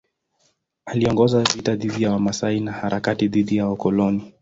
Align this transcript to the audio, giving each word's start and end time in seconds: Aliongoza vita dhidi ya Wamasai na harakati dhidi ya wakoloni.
Aliongoza 0.85 1.41
vita 1.43 1.75
dhidi 1.75 2.03
ya 2.03 2.11
Wamasai 2.11 2.59
na 2.59 2.71
harakati 2.71 3.27
dhidi 3.27 3.55
ya 3.57 3.67
wakoloni. 3.67 4.33